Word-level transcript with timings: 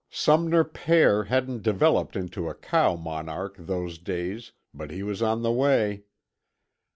Sumner 0.09 0.67
here 0.87 1.25
hadn't 1.25 1.61
developed 1.61 2.15
into 2.15 2.49
a 2.49 2.55
cow 2.55 2.95
monarch 2.95 3.55
those 3.59 3.99
days, 3.99 4.51
but 4.73 4.89
he 4.89 5.03
was 5.03 5.21
on 5.21 5.43
the 5.43 5.51
way. 5.51 6.05